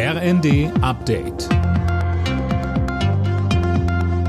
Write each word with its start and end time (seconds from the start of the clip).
RND 0.00 0.70
Update. 0.80 1.48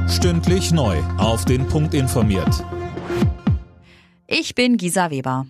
Stündlich 0.09 0.71
neu. 0.71 0.97
Auf 1.19 1.45
den 1.45 1.67
Punkt 1.67 1.93
informiert. 1.93 2.65
Ich 4.25 4.55
bin 4.55 4.77
Gisa 4.77 5.11
Weber. 5.11 5.45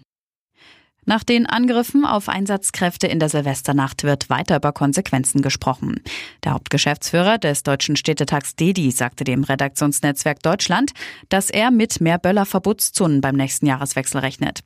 Nach 1.05 1.23
den 1.23 1.45
Angriffen 1.45 2.03
auf 2.03 2.27
Einsatzkräfte 2.27 3.07
in 3.07 3.19
der 3.19 3.29
Silvesternacht 3.29 4.03
wird 4.03 4.29
weiter 4.29 4.57
über 4.57 4.73
Konsequenzen 4.73 5.41
gesprochen. 5.41 6.01
Der 6.43 6.51
Hauptgeschäftsführer 6.51 7.37
des 7.37 7.63
Deutschen 7.63 7.95
Städtetags 7.95 8.57
DEDI 8.57 8.91
sagte 8.91 9.23
dem 9.23 9.45
Redaktionsnetzwerk 9.45 10.43
Deutschland, 10.43 10.91
dass 11.29 11.49
er 11.49 11.71
mit 11.71 12.01
mehr 12.01 12.17
Böllerverbotszonen 12.17 13.21
beim 13.21 13.37
nächsten 13.37 13.67
Jahreswechsel 13.67 14.19
rechnet. 14.19 14.63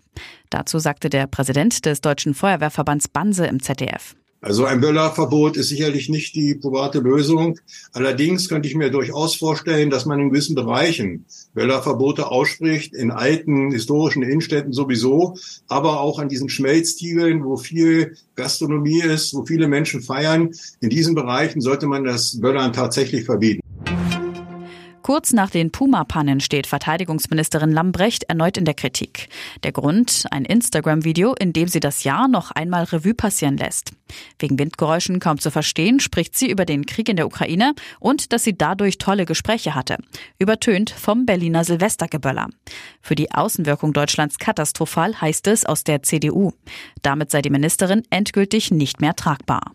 Dazu 0.49 0.79
sagte 0.79 1.11
der 1.11 1.27
Präsident 1.27 1.85
des 1.85 2.01
Deutschen 2.01 2.33
Feuerwehrverbands 2.33 3.07
Banse 3.07 3.45
im 3.45 3.61
ZDF. 3.61 4.15
Also 4.43 4.65
ein 4.65 4.81
Böllerverbot 4.81 5.55
ist 5.55 5.69
sicherlich 5.69 6.09
nicht 6.09 6.35
die 6.35 6.53
private 6.55 6.99
Lösung. 6.99 7.59
Allerdings 7.93 8.49
könnte 8.49 8.67
ich 8.67 8.75
mir 8.75 8.89
durchaus 8.89 9.37
vorstellen, 9.37 9.89
dass 9.89 10.05
man 10.05 10.19
in 10.19 10.31
gewissen 10.31 10.53
Bereichen 10.53 11.23
Böllerverbote 11.53 12.29
ausspricht, 12.29 12.93
in 12.93 13.09
alten 13.09 13.71
historischen 13.71 14.21
Innenstädten 14.21 14.73
sowieso, 14.73 15.37
aber 15.69 16.01
auch 16.01 16.19
an 16.19 16.27
diesen 16.27 16.49
Schmelztiegeln, 16.49 17.45
wo 17.45 17.55
viel 17.55 18.17
Gastronomie 18.35 19.01
ist, 19.01 19.33
wo 19.33 19.45
viele 19.45 19.69
Menschen 19.69 20.01
feiern. 20.01 20.51
In 20.81 20.89
diesen 20.89 21.15
Bereichen 21.15 21.61
sollte 21.61 21.87
man 21.87 22.03
das 22.03 22.41
Böllern 22.41 22.73
tatsächlich 22.73 23.23
verbieten. 23.23 23.61
Kurz 25.03 25.33
nach 25.33 25.49
den 25.49 25.69
Puma-Pannen 25.69 26.39
steht 26.39 26.65
Verteidigungsministerin 26.65 27.73
Lambrecht 27.73 28.23
erneut 28.23 28.55
in 28.57 28.63
der 28.63 28.73
Kritik. 28.73 29.27
Der 29.63 29.73
Grund, 29.73 30.23
ein 30.31 30.45
Instagram-Video, 30.45 31.33
in 31.33 31.51
dem 31.51 31.67
sie 31.67 31.81
das 31.81 32.05
Jahr 32.05 32.29
noch 32.29 32.51
einmal 32.51 32.85
Revue 32.85 33.13
passieren 33.13 33.57
lässt. 33.57 33.91
Wegen 34.39 34.57
Windgeräuschen 34.57 35.19
kaum 35.19 35.39
zu 35.39 35.51
verstehen, 35.51 35.99
spricht 35.99 36.37
sie 36.37 36.49
über 36.49 36.63
den 36.63 36.85
Krieg 36.85 37.09
in 37.09 37.17
der 37.17 37.25
Ukraine 37.25 37.73
und 37.99 38.31
dass 38.31 38.45
sie 38.45 38.57
dadurch 38.57 38.97
tolle 38.97 39.25
Gespräche 39.25 39.75
hatte. 39.75 39.97
Übertönt 40.39 40.89
vom 40.89 41.25
Berliner 41.25 41.65
Silvestergeböller. 41.65 42.47
Für 43.01 43.15
die 43.15 43.29
Außenwirkung 43.29 43.91
Deutschlands 43.91 44.37
katastrophal 44.37 45.19
heißt 45.19 45.47
es 45.47 45.65
aus 45.65 45.83
der 45.83 46.03
CDU. 46.03 46.53
Damit 47.01 47.29
sei 47.29 47.41
die 47.41 47.49
Ministerin 47.49 48.03
endgültig 48.09 48.71
nicht 48.71 49.01
mehr 49.01 49.17
tragbar. 49.17 49.73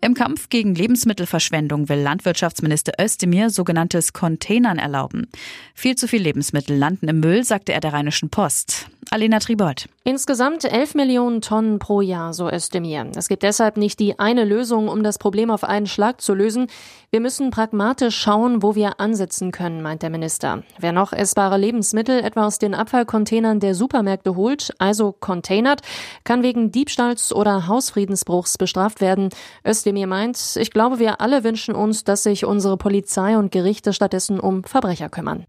Im 0.00 0.14
Kampf 0.14 0.48
gegen 0.48 0.76
Lebensmittelverschwendung 0.76 1.88
will 1.88 1.98
Landwirtschaftsminister 1.98 2.92
Özdemir 3.00 3.50
sogenanntes 3.50 4.12
Containern 4.12 4.78
erlauben. 4.78 5.26
Viel 5.74 5.96
zu 5.96 6.06
viel 6.06 6.22
Lebensmittel 6.22 6.76
landen 6.76 7.08
im 7.08 7.18
Müll, 7.18 7.42
sagte 7.42 7.72
er 7.72 7.80
der 7.80 7.92
Rheinischen 7.92 8.30
Post. 8.30 8.86
Alena 9.10 9.38
Tribold. 9.38 9.88
Insgesamt 10.04 10.64
11 10.64 10.94
Millionen 10.94 11.40
Tonnen 11.40 11.78
pro 11.78 12.02
Jahr, 12.02 12.34
so 12.34 12.50
Özdemir. 12.50 13.10
Es 13.16 13.28
gibt 13.28 13.42
deshalb 13.42 13.78
nicht 13.78 13.98
die 14.00 14.18
eine 14.18 14.44
Lösung, 14.44 14.88
um 14.88 15.02
das 15.02 15.18
Problem 15.18 15.50
auf 15.50 15.64
einen 15.64 15.86
Schlag 15.86 16.20
zu 16.20 16.34
lösen. 16.34 16.66
Wir 17.10 17.20
müssen 17.20 17.50
pragmatisch 17.50 18.16
schauen, 18.16 18.62
wo 18.62 18.74
wir 18.74 19.00
ansetzen 19.00 19.50
können, 19.50 19.80
meint 19.80 20.02
der 20.02 20.10
Minister. 20.10 20.62
Wer 20.78 20.92
noch 20.92 21.14
essbare 21.14 21.56
Lebensmittel 21.56 22.20
etwa 22.20 22.46
aus 22.46 22.58
den 22.58 22.74
Abfallcontainern 22.74 23.60
der 23.60 23.74
Supermärkte 23.74 24.36
holt, 24.36 24.74
also 24.78 25.12
containert, 25.12 25.80
kann 26.24 26.42
wegen 26.42 26.70
Diebstahls 26.70 27.32
oder 27.32 27.66
Hausfriedensbruchs 27.66 28.58
bestraft 28.58 29.00
werden. 29.00 29.30
Özdemir 29.66 29.87
meint, 29.92 30.56
ich 30.56 30.70
glaube, 30.70 30.98
wir 30.98 31.20
alle 31.20 31.44
wünschen 31.44 31.74
uns, 31.74 32.04
dass 32.04 32.22
sich 32.22 32.44
unsere 32.44 32.76
Polizei 32.76 33.36
und 33.36 33.52
Gerichte 33.52 33.92
stattdessen 33.92 34.40
um 34.40 34.64
Verbrecher 34.64 35.08
kümmern. 35.08 35.44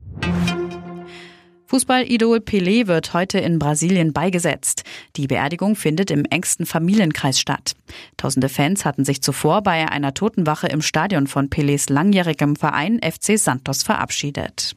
Fußballidol 1.69 2.39
Pelé 2.39 2.87
wird 2.87 3.13
heute 3.13 3.37
in 3.37 3.59
Brasilien 3.59 4.11
beigesetzt. 4.11 4.81
Die 5.15 5.27
Beerdigung 5.27 5.75
findet 5.75 6.09
im 6.09 6.25
engsten 6.25 6.65
Familienkreis 6.65 7.39
statt. 7.39 7.73
Tausende 8.17 8.49
Fans 8.49 8.85
hatten 8.85 9.05
sich 9.05 9.21
zuvor 9.21 9.61
bei 9.61 9.87
einer 9.87 10.15
Totenwache 10.15 10.65
im 10.65 10.81
Stadion 10.81 11.27
von 11.27 11.51
Pelés 11.51 11.93
langjährigem 11.93 12.55
Verein 12.55 12.99
FC 13.03 13.37
Santos 13.37 13.83
verabschiedet. 13.83 14.75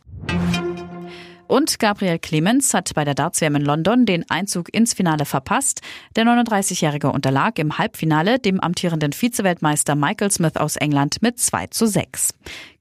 Und 1.48 1.79
Gabriel 1.79 2.19
Clemens 2.19 2.73
hat 2.73 2.95
bei 2.95 3.05
der 3.05 3.14
Darts-WM 3.14 3.57
in 3.57 3.63
London 3.63 4.07
den 4.07 4.29
Einzug 4.30 4.73
ins 4.75 4.95
Finale 4.95 5.25
verpasst. 5.25 5.83
Der 6.17 6.25
39-Jährige 6.25 7.11
unterlag 7.13 7.58
im 7.58 7.79
Halbfinale 7.79 8.39
dem 8.39 8.61
amtierenden 8.61 9.13
Vizeweltmeister 9.13 9.95
Michael 9.95 10.31
Smith 10.31 10.57
aus 10.57 10.77
England 10.77 11.20
mit 11.20 11.39
2 11.39 11.67
zu 11.69 11.86
6. 11.86 12.35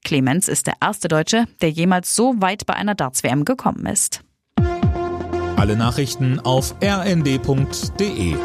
Clemens 0.04 0.48
ist 0.48 0.66
der 0.66 0.74
erste 0.80 1.08
Deutsche, 1.08 1.44
der 1.60 1.70
jemals 1.70 2.14
so 2.14 2.40
weit 2.40 2.66
bei 2.66 2.74
einer 2.74 2.94
Darts-WM 2.94 3.44
gekommen 3.44 3.86
ist. 3.86 4.20
Alle 5.56 5.76
Nachrichten 5.76 6.40
auf 6.40 6.74
rnd.de 6.82 8.36